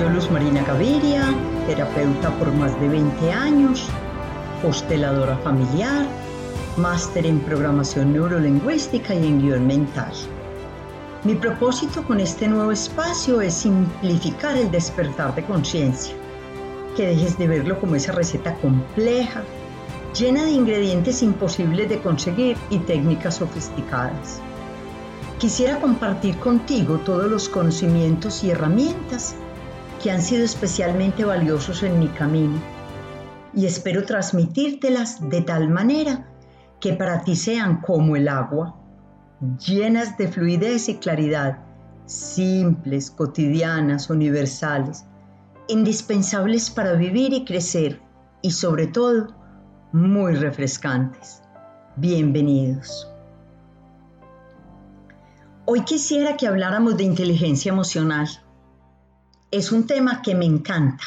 [0.00, 1.22] Yo Luz Marina Gaviria,
[1.66, 3.86] terapeuta por más de 20 años,
[4.66, 6.06] hosteladora familiar,
[6.78, 10.10] máster en programación neurolingüística y en guion mental.
[11.24, 16.14] Mi propósito con este nuevo espacio es simplificar el despertar de conciencia,
[16.96, 19.42] que dejes de verlo como esa receta compleja,
[20.18, 24.40] llena de ingredientes imposibles de conseguir y técnicas sofisticadas
[25.40, 29.34] Quisiera compartir contigo todos los conocimientos y herramientas
[30.02, 32.58] que han sido especialmente valiosos en mi camino
[33.54, 36.26] y espero transmitírtelas de tal manera
[36.80, 38.76] que para ti sean como el agua,
[39.58, 41.58] llenas de fluidez y claridad,
[42.06, 45.04] simples, cotidianas, universales,
[45.68, 48.00] indispensables para vivir y crecer
[48.42, 49.28] y sobre todo
[49.92, 51.42] muy refrescantes.
[51.96, 53.06] Bienvenidos.
[55.66, 58.28] Hoy quisiera que habláramos de inteligencia emocional.
[59.50, 61.04] Es un tema que me encanta.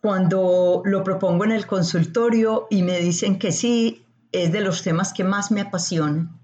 [0.00, 5.12] Cuando lo propongo en el consultorio y me dicen que sí, es de los temas
[5.12, 6.40] que más me apasionan,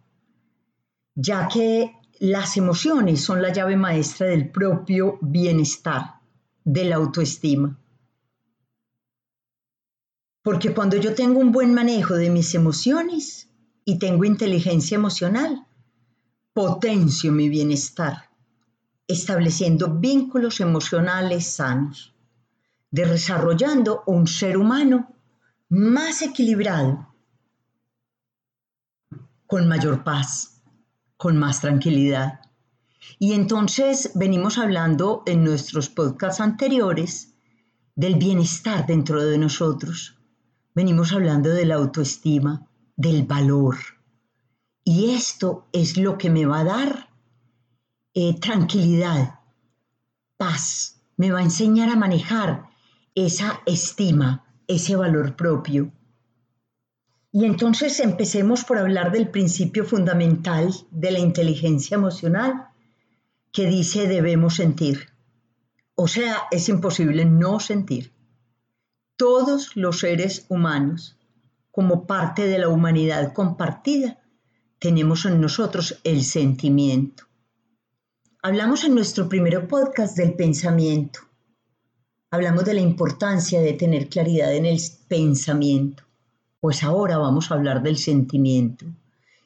[1.15, 6.21] ya que las emociones son la llave maestra del propio bienestar,
[6.63, 7.79] de la autoestima.
[10.43, 13.49] Porque cuando yo tengo un buen manejo de mis emociones
[13.85, 15.67] y tengo inteligencia emocional,
[16.53, 18.28] potencio mi bienestar,
[19.09, 22.15] estableciendo vínculos emocionales sanos,
[22.91, 25.15] desarrollando un ser humano
[25.69, 27.13] más equilibrado,
[29.47, 30.63] con mayor paz,
[31.17, 32.41] con más tranquilidad.
[33.19, 37.35] Y entonces venimos hablando en nuestros podcasts anteriores
[37.97, 40.17] del bienestar dentro de nosotros.
[40.75, 43.77] Venimos hablando de la autoestima, del valor
[44.91, 47.08] y esto es lo que me va a dar
[48.21, 49.39] eh, tranquilidad,
[50.37, 52.69] paz, me va a enseñar a manejar
[53.15, 55.93] esa estima, ese valor propio.
[57.31, 62.67] Y entonces empecemos por hablar del principio fundamental de la inteligencia emocional
[63.53, 65.11] que dice debemos sentir.
[65.95, 68.11] O sea, es imposible no sentir.
[69.17, 71.17] Todos los seres humanos,
[71.71, 74.19] como parte de la humanidad compartida,
[74.81, 77.28] tenemos en nosotros el sentimiento.
[78.41, 81.19] Hablamos en nuestro primer podcast del pensamiento.
[82.31, 86.05] Hablamos de la importancia de tener claridad en el pensamiento.
[86.61, 88.87] Pues ahora vamos a hablar del sentimiento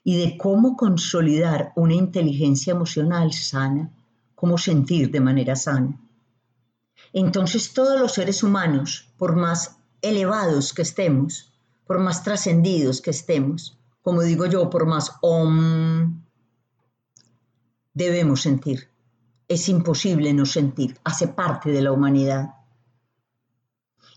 [0.05, 3.91] y de cómo consolidar una inteligencia emocional sana,
[4.35, 5.99] cómo sentir de manera sana.
[7.15, 11.51] Entonces todos los seres humanos, por más elevados que estemos,
[11.87, 16.22] por más trascendidos que estemos, como digo yo, por más om,
[17.95, 18.89] debemos sentir.
[19.49, 22.55] Es imposible no sentir, hace parte de la humanidad.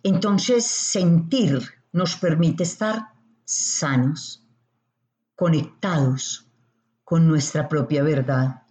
[0.03, 4.43] Entonces, sentir nos permite estar sanos,
[5.35, 6.47] conectados
[7.03, 8.63] con nuestra propia verdad.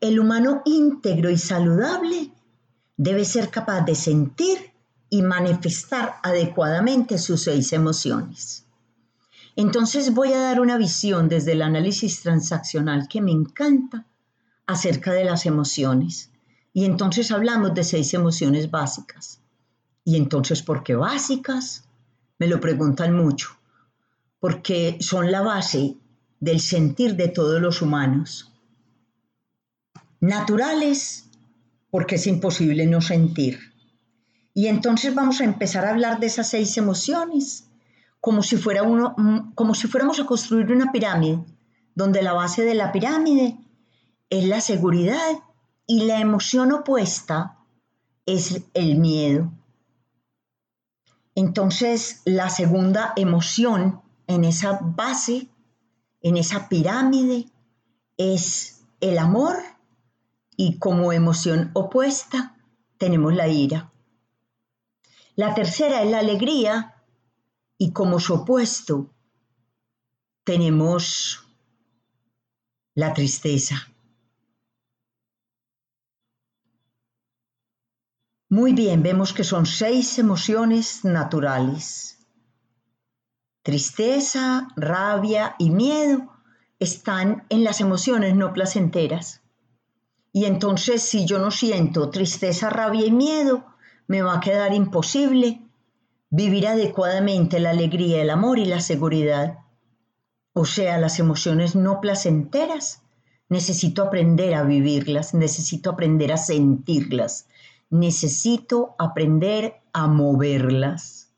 [0.00, 2.32] El humano íntegro y saludable
[2.96, 4.72] debe ser capaz de sentir
[5.10, 8.66] y manifestar adecuadamente sus seis emociones.
[9.60, 14.06] Entonces voy a dar una visión desde el análisis transaccional que me encanta
[14.66, 16.30] acerca de las emociones.
[16.72, 19.42] Y entonces hablamos de seis emociones básicas.
[20.02, 21.84] Y entonces, ¿por qué básicas?
[22.38, 23.50] Me lo preguntan mucho.
[24.38, 25.98] Porque son la base
[26.40, 28.50] del sentir de todos los humanos.
[30.20, 31.28] Naturales,
[31.90, 33.60] porque es imposible no sentir.
[34.54, 37.69] Y entonces vamos a empezar a hablar de esas seis emociones
[38.20, 41.44] como si, fuera uno, mm, como si fuéramos a construir una pirámide,
[41.94, 43.58] donde la base de la pirámide
[44.28, 45.40] es la seguridad
[45.86, 47.58] y la emoción opuesta
[48.26, 49.50] es el miedo.
[51.34, 55.48] Entonces, la segunda emoción en esa base,
[56.20, 57.46] en esa pirámide,
[58.16, 59.56] es el amor
[60.56, 62.56] y como emoción opuesta
[62.98, 63.90] tenemos la ira.
[65.34, 66.99] La tercera es la alegría
[67.82, 69.10] y como su opuesto
[70.44, 71.42] tenemos
[72.94, 73.88] la tristeza.
[78.50, 82.18] Muy bien, vemos que son seis emociones naturales.
[83.62, 86.30] Tristeza, rabia y miedo
[86.78, 89.40] están en las emociones no placenteras.
[90.32, 93.64] Y entonces si yo no siento tristeza, rabia y miedo,
[94.06, 95.62] me va a quedar imposible
[96.30, 99.58] vivir adecuadamente la alegría, el amor y la seguridad.
[100.52, 103.02] O sea, las emociones no placenteras
[103.48, 107.46] necesito aprender a vivirlas, necesito aprender a sentirlas,
[107.90, 111.32] necesito aprender a moverlas.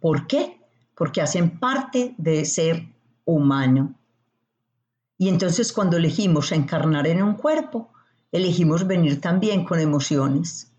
[0.00, 0.60] ¿Por qué?
[0.94, 2.86] Porque hacen parte de ser
[3.24, 3.94] humano.
[5.18, 7.92] Y entonces cuando elegimos encarnar en un cuerpo,
[8.32, 10.69] elegimos venir también con emociones.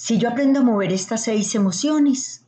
[0.00, 2.44] Si yo aprendo a mover estas seis emociones,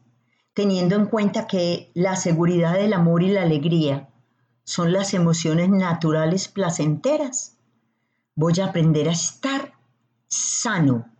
[0.54, 4.08] teniendo en cuenta que la seguridad del amor y la alegría
[4.62, 7.56] son las emociones naturales placenteras,
[8.36, 9.72] voy a aprender a estar
[10.28, 11.10] sano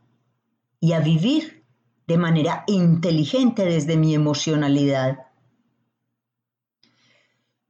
[0.78, 1.64] y a vivir
[2.06, 5.26] de manera inteligente desde mi emocionalidad.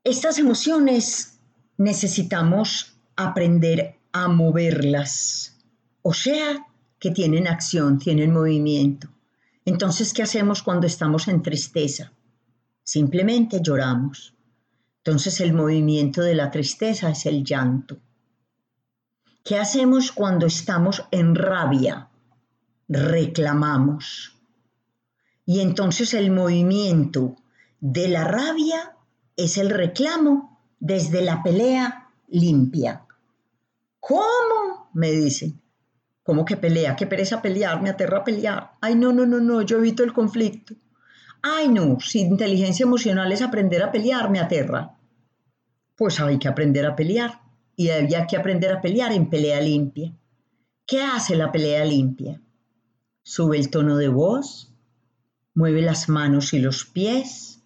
[0.04, 1.40] Estas emociones
[1.78, 5.56] necesitamos aprender a moverlas,
[6.02, 6.66] o sea,
[7.00, 9.08] que tienen acción, tienen movimiento.
[9.64, 12.12] Entonces, ¿qué hacemos cuando estamos en tristeza?
[12.82, 14.34] Simplemente lloramos.
[14.98, 17.98] Entonces, el movimiento de la tristeza es el llanto.
[19.42, 22.10] ¿Qué hacemos cuando estamos en rabia?
[22.88, 24.36] Reclamamos.
[25.46, 27.36] Y entonces el movimiento
[27.80, 28.94] de la rabia
[29.36, 33.06] es el reclamo desde la pelea limpia.
[33.98, 34.90] ¿Cómo?
[34.92, 35.59] me dicen.
[36.30, 36.94] ¿Cómo que pelea?
[36.94, 37.82] ¿Qué pereza pelear?
[37.82, 38.74] Me aterra pelear.
[38.80, 40.76] Ay, no, no, no, no, yo evito el conflicto.
[41.42, 44.96] Ay, no, si inteligencia emocional es aprender a pelear, me aterra.
[45.96, 47.40] Pues hay que aprender a pelear.
[47.74, 50.16] Y había que aprender a pelear en pelea limpia.
[50.86, 52.40] ¿Qué hace la pelea limpia?
[53.24, 54.72] Sube el tono de voz,
[55.52, 57.64] mueve las manos y los pies,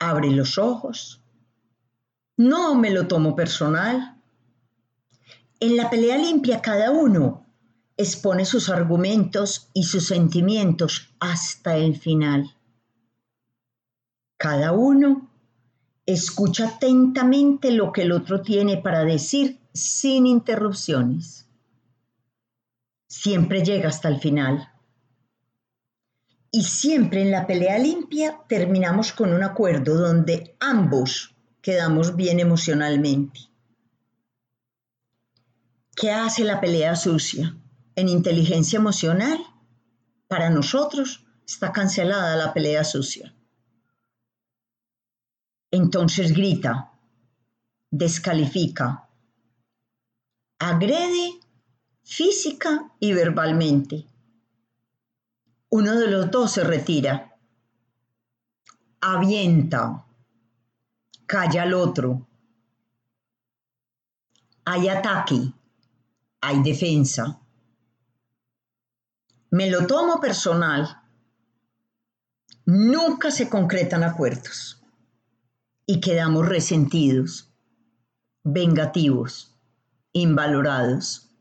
[0.00, 1.22] abre los ojos.
[2.36, 4.16] No me lo tomo personal.
[5.60, 7.41] En la pelea limpia cada uno
[8.02, 12.54] expone sus argumentos y sus sentimientos hasta el final.
[14.36, 15.30] Cada uno
[16.04, 21.46] escucha atentamente lo que el otro tiene para decir sin interrupciones.
[23.08, 24.68] Siempre llega hasta el final.
[26.50, 33.40] Y siempre en la pelea limpia terminamos con un acuerdo donde ambos quedamos bien emocionalmente.
[35.94, 37.56] ¿Qué hace la pelea sucia?
[37.96, 39.38] En inteligencia emocional,
[40.28, 43.34] para nosotros está cancelada la pelea sucia.
[45.70, 46.92] Entonces grita,
[47.90, 49.08] descalifica,
[50.58, 51.40] agrede
[52.02, 54.06] física y verbalmente.
[55.68, 57.36] Uno de los dos se retira,
[59.00, 60.06] avienta,
[61.26, 62.26] calla al otro.
[64.64, 65.52] Hay ataque,
[66.40, 67.41] hay defensa
[69.52, 71.02] me lo tomo personal,
[72.64, 74.82] nunca se concretan acuerdos
[75.84, 77.52] y quedamos resentidos,
[78.44, 79.54] vengativos,
[80.12, 81.36] invalorados.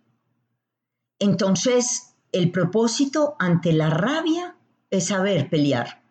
[1.19, 4.57] Entonces, el propósito ante la rabia
[4.89, 6.03] es saber pelear.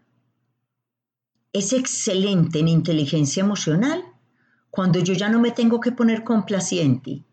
[1.53, 4.03] Es excelente en inteligencia emocional
[4.71, 7.27] cuando yo ya no me tengo que poner complaciente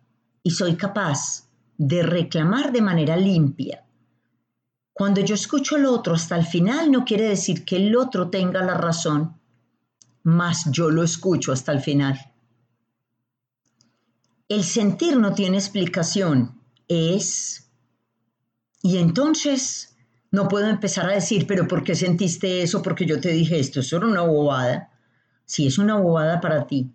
[0.44, 3.87] y soy capaz de reclamar de manera limpia
[4.98, 8.64] cuando yo escucho al otro hasta el final no quiere decir que el otro tenga
[8.64, 9.40] la razón,
[10.24, 12.20] mas yo lo escucho hasta el final.
[14.50, 17.70] El sentir no tiene explicación, es...
[18.82, 19.96] Y entonces
[20.32, 22.82] no puedo empezar a decir, pero ¿por qué sentiste eso?
[22.82, 24.90] Porque yo te dije esto, eso era una bobada.
[25.46, 26.92] Sí, es una bobada para ti,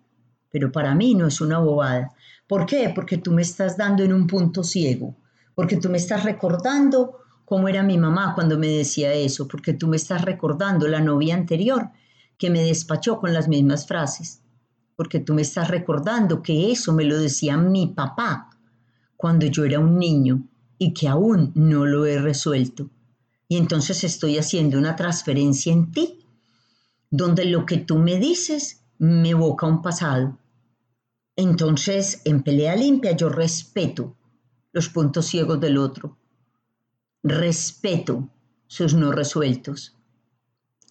[0.51, 2.11] pero para mí no es una bobada.
[2.47, 2.91] ¿Por qué?
[2.93, 5.15] Porque tú me estás dando en un punto ciego,
[5.55, 9.87] porque tú me estás recordando cómo era mi mamá cuando me decía eso, porque tú
[9.87, 11.89] me estás recordando la novia anterior
[12.37, 14.41] que me despachó con las mismas frases,
[14.95, 18.49] porque tú me estás recordando que eso me lo decía mi papá
[19.17, 20.43] cuando yo era un niño
[20.77, 22.89] y que aún no lo he resuelto.
[23.47, 26.25] Y entonces estoy haciendo una transferencia en ti,
[27.09, 30.39] donde lo que tú me dices me evoca un pasado.
[31.35, 34.15] Entonces, en pelea limpia yo respeto
[34.71, 36.17] los puntos ciegos del otro
[37.23, 38.29] respeto
[38.67, 39.95] sus no resueltos.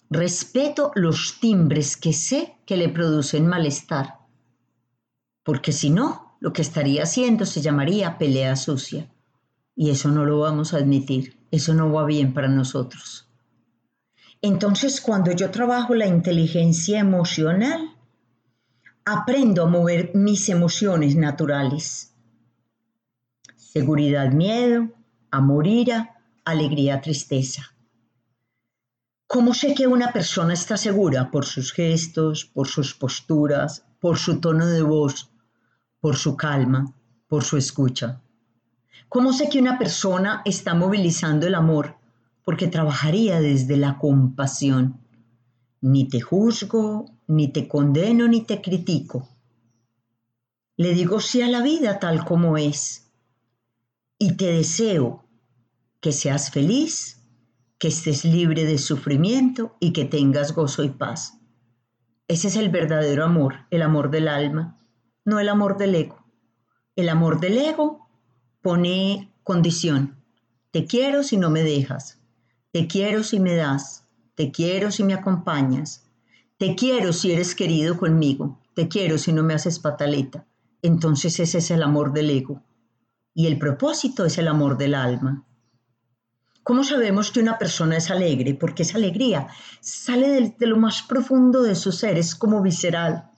[0.09, 4.19] Respeto los timbres que sé que le producen malestar,
[5.43, 9.09] porque si no, lo que estaría haciendo se llamaría pelea sucia,
[9.75, 13.29] y eso no lo vamos a admitir, eso no va bien para nosotros.
[14.41, 17.95] Entonces, cuando yo trabajo la inteligencia emocional,
[19.05, 22.13] aprendo a mover mis emociones naturales.
[23.55, 24.89] Seguridad, miedo,
[25.31, 26.12] amor, ira,
[26.45, 27.73] alegría, tristeza.
[29.27, 31.31] ¿Cómo sé que una persona está segura?
[31.31, 35.31] Por sus gestos, por sus posturas, por su tono de voz,
[35.99, 36.93] por su calma,
[37.27, 38.21] por su escucha.
[39.09, 41.97] ¿Cómo sé que una persona está movilizando el amor?
[42.43, 44.99] Porque trabajaría desde la compasión.
[45.81, 49.29] Ni te juzgo, ni te condeno, ni te critico.
[50.75, 53.11] Le digo sí a la vida tal como es.
[54.17, 55.22] Y te deseo
[56.03, 57.23] que seas feliz,
[57.79, 61.39] que estés libre de sufrimiento y que tengas gozo y paz.
[62.27, 64.85] Ese es el verdadero amor, el amor del alma,
[65.23, 66.25] no el amor del ego.
[66.97, 68.09] El amor del ego
[68.61, 70.21] pone condición.
[70.71, 72.19] Te quiero si no me dejas.
[72.73, 74.05] Te quiero si me das.
[74.35, 76.11] Te quiero si me acompañas.
[76.57, 78.59] Te quiero si eres querido conmigo.
[78.73, 80.45] Te quiero si no me haces pataleta.
[80.81, 82.61] Entonces ese es el amor del ego.
[83.33, 85.45] Y el propósito es el amor del alma.
[86.63, 88.53] ¿Cómo sabemos que una persona es alegre?
[88.53, 89.47] Porque esa alegría
[89.81, 93.31] sale de, lo más profundo de su ser, es como visceral,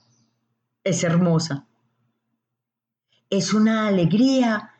[0.84, 1.66] es hermosa.
[3.28, 4.70] Es una alegría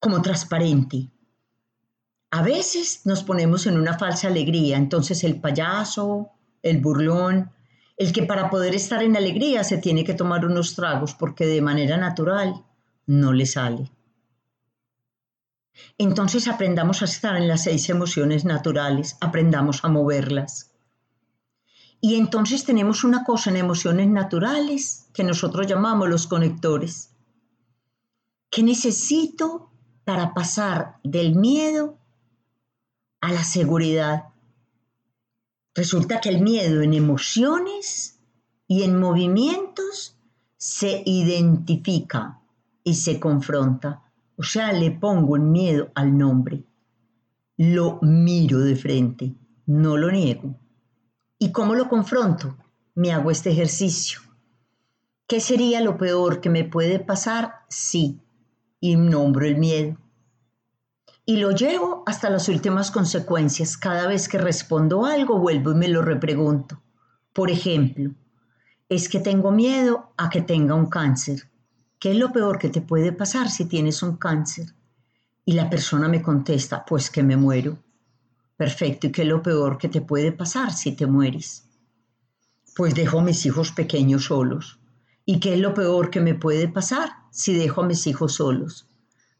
[0.00, 1.08] como transparente.
[2.32, 6.30] A veces nos ponemos en una falsa alegría, entonces el payaso,
[6.62, 7.52] el burlón,
[7.96, 11.62] el que para poder estar en alegría se tiene que tomar unos tragos porque de
[11.62, 12.64] manera natural
[13.06, 13.93] no le sale.
[15.98, 20.72] Entonces aprendamos a estar en las seis emociones naturales, aprendamos a moverlas.
[22.00, 27.10] Y entonces tenemos una cosa en emociones naturales que nosotros llamamos los conectores.
[28.50, 29.70] ¿Qué necesito
[30.04, 31.98] para pasar del miedo
[33.20, 34.24] a la seguridad?
[35.74, 38.20] Resulta que el miedo en emociones
[38.68, 40.16] y en movimientos
[40.56, 42.40] se identifica
[42.84, 44.03] y se confronta.
[44.36, 46.64] O sea, le pongo el miedo al nombre.
[47.56, 49.34] Lo miro de frente,
[49.66, 50.58] no lo niego.
[51.38, 52.56] ¿Y cómo lo confronto?
[52.94, 54.20] Me hago este ejercicio.
[55.26, 57.54] ¿Qué sería lo peor que me puede pasar?
[57.68, 58.20] Sí,
[58.80, 59.96] y nombro el miedo.
[61.24, 63.78] Y lo llevo hasta las últimas consecuencias.
[63.78, 66.82] Cada vez que respondo algo, vuelvo y me lo repregunto.
[67.32, 68.10] Por ejemplo,
[68.88, 71.50] es que tengo miedo a que tenga un cáncer.
[72.04, 74.66] ¿Qué es lo peor que te puede pasar si tienes un cáncer?
[75.46, 77.78] Y la persona me contesta, pues que me muero.
[78.58, 81.64] Perfecto, ¿y qué es lo peor que te puede pasar si te mueres?
[82.76, 84.78] Pues dejo a mis hijos pequeños solos.
[85.24, 88.86] ¿Y qué es lo peor que me puede pasar si dejo a mis hijos solos?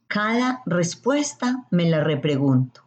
[0.06, 2.80] Cada respuesta me la repregunto.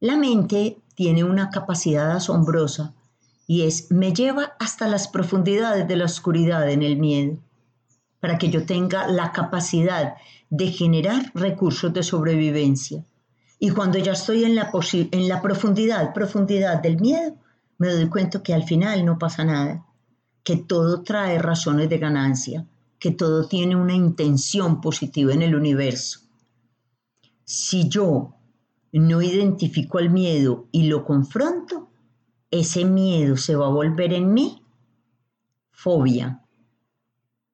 [0.00, 2.92] La mente tiene una capacidad asombrosa
[3.46, 7.38] y es me lleva hasta las profundidades de la oscuridad en el miedo
[8.22, 10.14] para que yo tenga la capacidad
[10.48, 13.04] de generar recursos de sobrevivencia.
[13.58, 17.34] Y cuando ya estoy en la, en la profundidad, profundidad del miedo,
[17.78, 19.84] me doy cuenta que al final no pasa nada,
[20.44, 22.64] que todo trae razones de ganancia,
[23.00, 26.20] que todo tiene una intención positiva en el universo.
[27.42, 28.36] Si yo
[28.92, 31.90] no identifico el miedo y lo confronto,
[32.52, 34.62] ese miedo se va a volver en mí
[35.72, 36.41] fobia,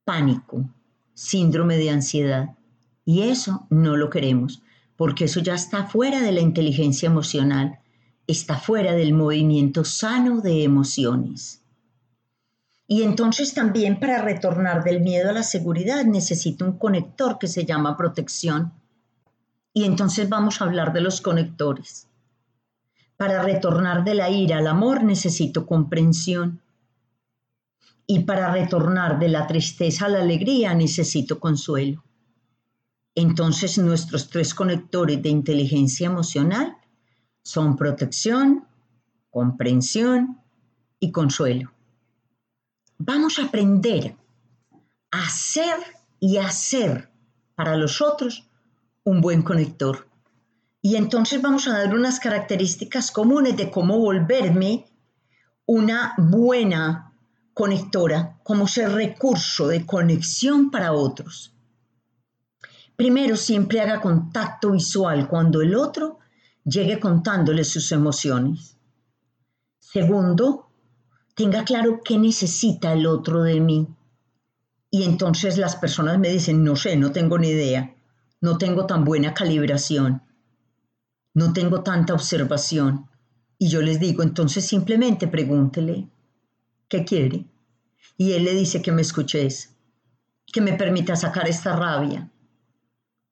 [0.08, 0.64] pánico,
[1.12, 2.56] síndrome de ansiedad.
[3.04, 4.62] Y eso no lo queremos,
[4.96, 7.80] porque eso ya está fuera de la inteligencia emocional,
[8.26, 11.60] está fuera del movimiento sano de emociones.
[12.86, 17.66] Y entonces también para retornar del miedo a la seguridad necesito un conector que se
[17.66, 18.72] llama protección.
[19.74, 22.08] Y entonces vamos a hablar de los conectores.
[23.18, 26.62] Para retornar de la ira al amor necesito comprensión
[28.10, 32.02] y para retornar de la tristeza a la alegría necesito consuelo.
[33.14, 36.74] Entonces nuestros tres conectores de inteligencia emocional
[37.42, 38.66] son protección,
[39.28, 40.40] comprensión
[40.98, 41.70] y consuelo.
[42.96, 44.16] Vamos a aprender
[45.10, 45.76] a ser
[46.18, 47.10] y hacer
[47.54, 48.48] para los otros
[49.04, 50.08] un buen conector.
[50.80, 54.86] Y entonces vamos a dar unas características comunes de cómo volverme
[55.66, 57.07] una buena
[57.58, 61.52] conectora como ser recurso de conexión para otros.
[62.94, 66.20] Primero, siempre haga contacto visual cuando el otro
[66.64, 68.76] llegue contándole sus emociones.
[69.80, 70.70] Segundo,
[71.34, 73.88] tenga claro qué necesita el otro de mí.
[74.88, 77.92] Y entonces las personas me dicen, no sé, no tengo ni idea,
[78.40, 80.22] no tengo tan buena calibración,
[81.34, 83.10] no tengo tanta observación.
[83.58, 86.08] Y yo les digo, entonces simplemente pregúntele,
[86.88, 87.44] ¿Qué quiere?
[88.16, 89.74] Y él le dice que me escuches,
[90.52, 92.30] que me permita sacar esta rabia.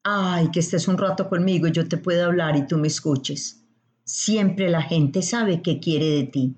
[0.04, 3.64] Ay, que estés un rato conmigo yo te pueda hablar y tú me escuches.
[4.04, 6.56] Siempre la gente sabe qué quiere de ti.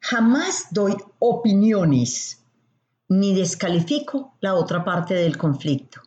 [0.00, 2.42] Jamás doy opiniones
[3.08, 6.00] ni descalifico la otra parte del conflicto.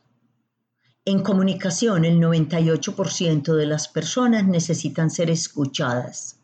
[1.06, 6.40] En comunicación, el 98% de las personas necesitan ser escuchadas.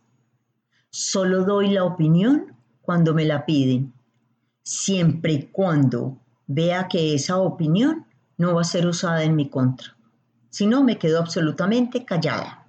[0.89, 2.58] Solo doy la opinión
[2.89, 3.93] cuando me la piden,
[4.63, 6.17] siempre y cuando
[6.47, 8.07] vea que esa opinión
[8.39, 9.95] no va a ser usada en mi contra.
[10.49, 12.65] Si no, me quedo absolutamente callada.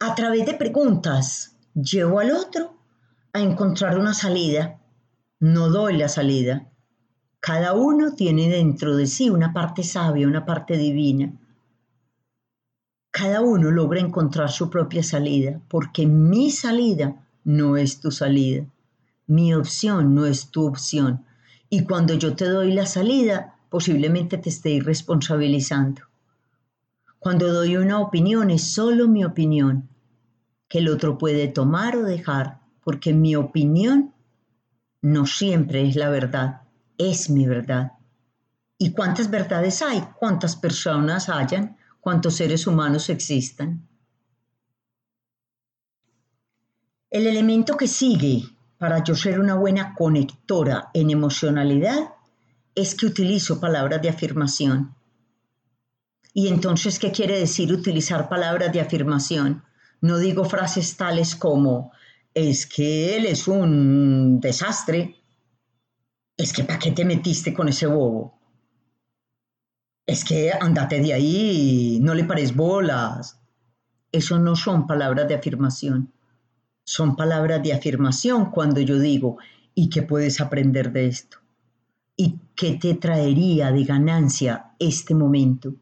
[0.00, 2.74] A través de preguntas, llevo al otro
[3.32, 4.80] a encontrar una salida.
[5.38, 6.68] No doy la salida,
[7.38, 11.32] cada uno tiene dentro de sí una parte sabia, una parte divina.
[13.12, 18.66] Cada uno logra encontrar su propia salida, porque mi salida no es tu salida.
[19.26, 21.24] Mi opción no es tu opción.
[21.68, 26.02] Y cuando yo te doy la salida, posiblemente te esté irresponsabilizando.
[27.18, 29.88] Cuando doy una opinión es solo mi opinión,
[30.68, 34.12] que el otro puede tomar o dejar, porque mi opinión
[35.00, 36.62] no siempre es la verdad
[37.10, 37.92] es mi verdad.
[38.78, 40.02] ¿Y cuántas verdades hay?
[40.18, 41.76] ¿Cuántas personas hayan?
[42.00, 43.88] ¿Cuántos seres humanos existan?
[47.12, 48.42] El elemento que sigue
[48.78, 52.14] para yo ser una buena conectora en emocionalidad
[52.74, 54.94] es que utilizo palabras de afirmación.
[56.32, 59.62] Y entonces, ¿qué quiere decir utilizar palabras de afirmación?
[60.00, 61.92] No digo frases tales como,
[62.32, 65.16] es que él es un desastre,
[66.38, 68.40] es que ¿para qué te metiste con ese bobo?
[70.06, 73.38] Es que andate de ahí, no le pares bolas.
[74.10, 76.10] Eso no son palabras de afirmación.
[76.84, 79.38] Son palabras de afirmación cuando yo digo,
[79.74, 81.38] ¿y qué puedes aprender de esto?
[82.16, 85.74] ¿Y qué te traería de ganancia este momento?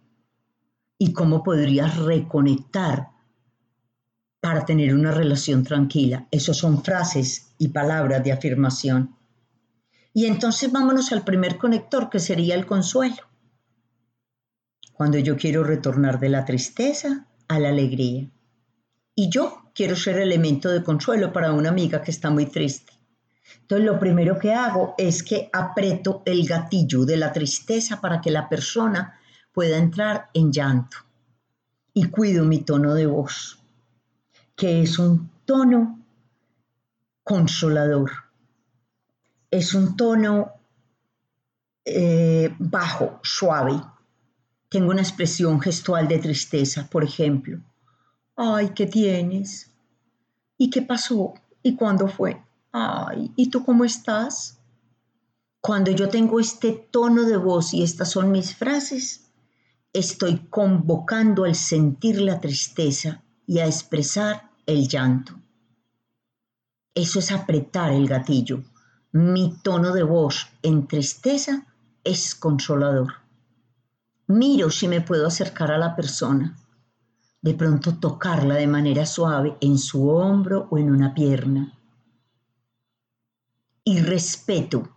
[0.98, 3.08] ¿Y cómo podrías reconectar
[4.40, 6.28] para tener una relación tranquila?
[6.30, 9.16] Esas son frases y palabras de afirmación.
[10.12, 13.22] Y entonces vámonos al primer conector, que sería el consuelo.
[14.92, 18.30] Cuando yo quiero retornar de la tristeza a la alegría.
[19.20, 22.94] Y yo quiero ser elemento de consuelo para una amiga que está muy triste.
[23.60, 28.30] Entonces lo primero que hago es que aprieto el gatillo de la tristeza para que
[28.30, 29.20] la persona
[29.52, 30.96] pueda entrar en llanto.
[31.92, 33.58] Y cuido mi tono de voz,
[34.56, 35.98] que es un tono
[37.22, 38.10] consolador
[39.50, 40.52] es un tono
[41.84, 43.80] eh, bajo, suave.
[44.70, 47.60] Tengo una expresión gestual de tristeza, por ejemplo.
[48.42, 49.70] Ay, ¿qué tienes?
[50.56, 51.34] ¿Y qué pasó?
[51.62, 52.42] ¿Y cuándo fue?
[52.72, 54.58] Ay, ¿y tú cómo estás?
[55.60, 59.30] Cuando yo tengo este tono de voz y estas son mis frases,
[59.92, 65.34] estoy convocando al sentir la tristeza y a expresar el llanto.
[66.94, 68.62] Eso es apretar el gatillo.
[69.12, 71.66] Mi tono de voz en tristeza
[72.04, 73.16] es consolador.
[74.28, 76.56] Miro si me puedo acercar a la persona,
[77.42, 81.78] de pronto tocarla de manera suave en su hombro o en una pierna.
[83.84, 84.96] Y respeto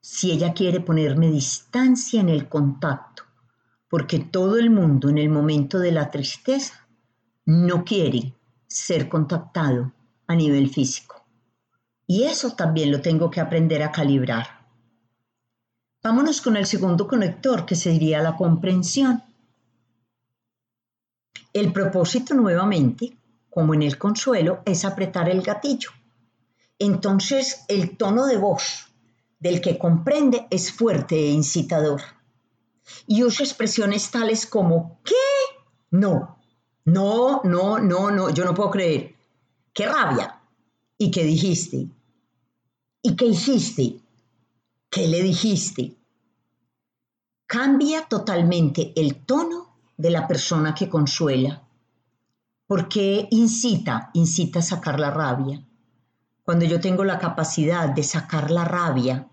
[0.00, 3.24] si ella quiere ponerme distancia en el contacto,
[3.88, 6.86] porque todo el mundo en el momento de la tristeza
[7.44, 8.34] no quiere
[8.66, 9.92] ser contactado
[10.26, 11.24] a nivel físico.
[12.06, 14.66] Y eso también lo tengo que aprender a calibrar.
[16.02, 19.22] Vámonos con el segundo conector, que sería la comprensión.
[21.52, 23.16] El propósito nuevamente,
[23.50, 25.90] como en el consuelo, es apretar el gatillo.
[26.78, 28.86] Entonces el tono de voz
[29.38, 32.00] del que comprende es fuerte e incitador.
[33.06, 35.14] Y uso expresiones tales como ¿qué?
[35.90, 36.38] No,
[36.84, 39.14] no, no, no, no, yo no puedo creer.
[39.72, 40.40] ¡Qué rabia!
[40.96, 41.88] ¿Y qué dijiste?
[43.02, 44.00] ¿Y qué hiciste?
[44.88, 45.96] ¿Qué le dijiste?
[47.46, 51.62] Cambia totalmente el tono de la persona que consuela,
[52.66, 55.62] porque incita, incita a sacar la rabia.
[56.42, 59.28] Cuando yo tengo la capacidad de sacar la rabia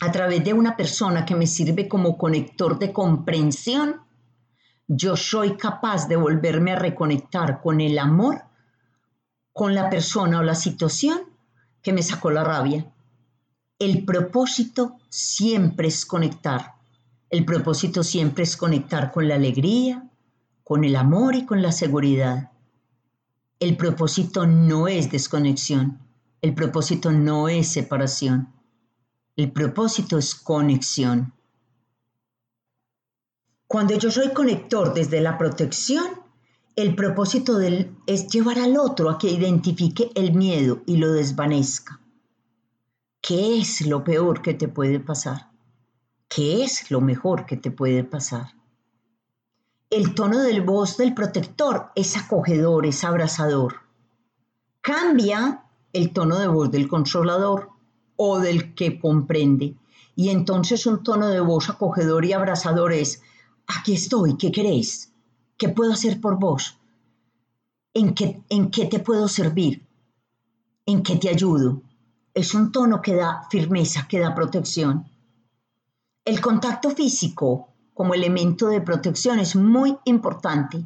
[0.00, 4.00] a través de una persona que me sirve como conector de comprensión,
[4.86, 8.42] yo soy capaz de volverme a reconectar con el amor,
[9.52, 11.20] con la persona o la situación
[11.82, 12.86] que me sacó la rabia.
[13.78, 16.73] El propósito siempre es conectar.
[17.34, 20.08] El propósito siempre es conectar con la alegría,
[20.62, 22.52] con el amor y con la seguridad.
[23.58, 25.98] El propósito no es desconexión.
[26.42, 28.54] El propósito no es separación.
[29.34, 31.34] El propósito es conexión.
[33.66, 36.06] Cuando yo soy conector desde la protección,
[36.76, 37.58] el propósito
[38.06, 42.00] es llevar al otro a que identifique el miedo y lo desvanezca.
[43.20, 45.53] ¿Qué es lo peor que te puede pasar?
[46.34, 48.54] ¿Qué es lo mejor que te puede pasar?
[49.88, 53.76] El tono del voz del protector es acogedor, es abrazador.
[54.80, 57.68] Cambia el tono de voz del consolador
[58.16, 59.76] o del que comprende.
[60.16, 63.22] Y entonces un tono de voz acogedor y abrazador es,
[63.68, 65.12] aquí estoy, ¿qué queréis?
[65.56, 66.76] ¿Qué puedo hacer por vos?
[67.92, 69.86] ¿En qué, ¿En qué te puedo servir?
[70.84, 71.80] ¿En qué te ayudo?
[72.34, 75.13] Es un tono que da firmeza, que da protección.
[76.24, 80.82] El contacto físico como elemento de protección es muy importante,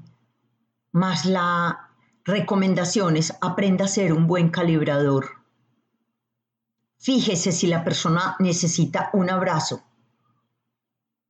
[0.90, 5.28] más la recomendación es aprenda a ser un buen calibrador.
[6.98, 9.84] Fíjese si la persona necesita un abrazo,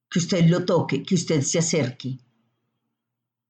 [0.09, 2.19] que usted lo toque, que usted se acerque.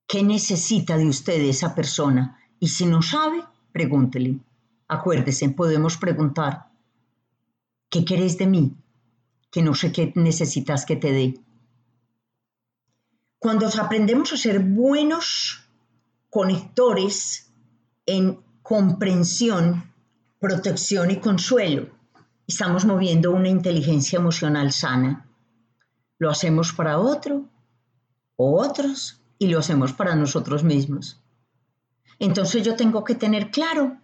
[0.08, 2.36] ¿Qué necesita de usted esa persona?
[2.58, 4.40] Y si no sabe, pregúntele.
[4.88, 6.72] Acuérdese, podemos preguntar,
[7.88, 8.76] ¿qué querés de mí?
[9.50, 11.34] Que no sé qué necesitas que te dé.
[13.38, 15.70] Cuando aprendemos a ser buenos
[16.28, 17.52] conectores
[18.04, 19.92] en comprensión,
[20.40, 21.88] protección y consuelo,
[22.46, 25.28] estamos moviendo una inteligencia emocional sana.
[26.18, 27.48] Lo hacemos para otro
[28.36, 31.20] o otros y lo hacemos para nosotros mismos.
[32.18, 33.98] Entonces yo tengo que tener claro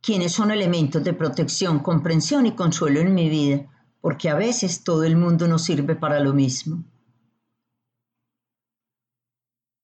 [0.00, 3.66] quiénes son elementos de protección, comprensión y consuelo en mi vida,
[4.00, 6.84] porque a veces todo el mundo nos sirve para lo mismo.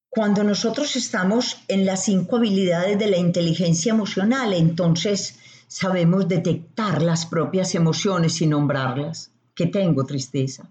[0.08, 7.26] Cuando nosotros estamos en las cinco habilidades de la inteligencia emocional, entonces sabemos detectar las
[7.26, 9.30] propias emociones y nombrarlas.
[9.56, 10.68] Que tengo tristeza,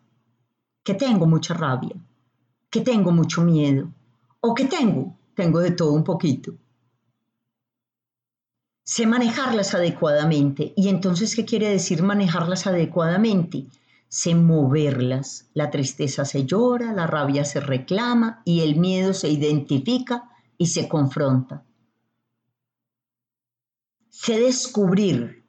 [0.83, 1.95] que tengo mucha rabia,
[2.69, 3.93] que tengo mucho miedo,
[4.41, 6.53] o que tengo, tengo de todo un poquito
[8.83, 10.73] sé manejarlas adecuadamente.
[10.75, 13.67] ¿Y entonces qué quiere decir manejarlas adecuadamente?
[14.09, 15.47] Sé moverlas.
[15.53, 20.87] La tristeza se llora, la rabia se reclama y el miedo se identifica y se
[20.87, 21.63] confronta.
[24.09, 25.43] Sé descubrir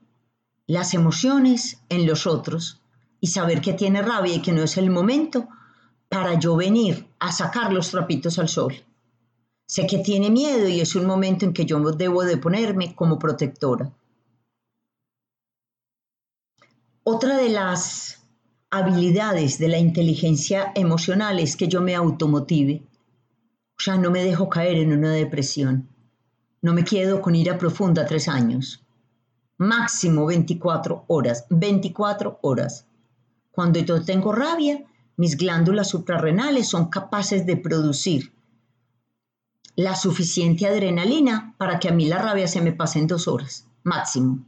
[0.67, 2.81] las emociones en los otros
[3.21, 5.49] y saber que tiene rabia y que no es el momento
[6.09, 8.75] para yo venir a sacar los trapitos al sol.
[9.67, 13.19] Sé que tiene miedo y es un momento en que yo debo de ponerme como
[13.19, 13.93] protectora.
[17.03, 18.23] Otra de las
[18.71, 22.83] habilidades de la inteligencia emocional es que yo me automotive.
[23.77, 25.89] O sea, no me dejo caer en una depresión.
[26.61, 28.85] No me quedo con ira profunda tres años.
[29.57, 31.47] Máximo 24 horas.
[31.49, 32.87] 24 horas.
[33.51, 34.85] Cuando yo tengo rabia,
[35.17, 38.34] mis glándulas suprarrenales son capaces de producir
[39.77, 43.67] la suficiente adrenalina para que a mí la rabia se me pase en dos horas,
[43.83, 44.45] máximo.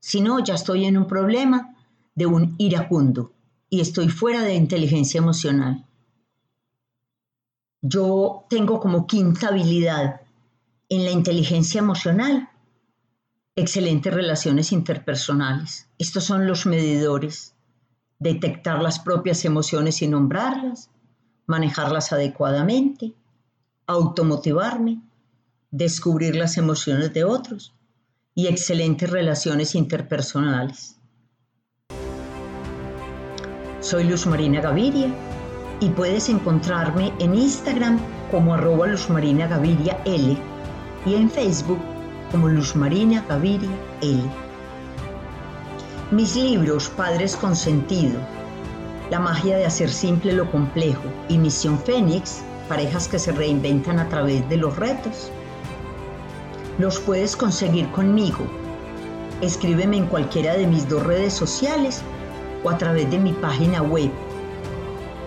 [0.00, 1.74] Si no, ya estoy en un problema
[2.14, 3.32] de un iracundo
[3.70, 5.86] y estoy fuera de inteligencia emocional.
[7.80, 10.20] Yo tengo como quinta habilidad
[10.88, 12.50] en la inteligencia emocional
[13.56, 15.88] excelentes relaciones interpersonales.
[15.98, 17.54] Estos son los medidores.
[18.18, 20.90] Detectar las propias emociones y nombrarlas,
[21.46, 23.14] manejarlas adecuadamente,
[23.92, 25.00] automotivarme,
[25.70, 27.74] descubrir las emociones de otros
[28.34, 30.96] y excelentes relaciones interpersonales.
[33.80, 35.12] Soy Luz Marina Gaviria
[35.80, 37.98] y puedes encontrarme en Instagram
[38.30, 40.36] como arroba Luz Marina Gaviria L
[41.04, 41.80] y en Facebook
[42.30, 44.22] como Luz Marina Gaviria L.
[46.12, 48.20] Mis libros Padres con Sentido,
[49.10, 54.08] La magia de hacer simple lo complejo y Misión Fénix parejas que se reinventan a
[54.08, 55.30] través de los retos.
[56.78, 58.46] Los puedes conseguir conmigo.
[59.42, 62.00] Escríbeme en cualquiera de mis dos redes sociales
[62.64, 64.10] o a través de mi página web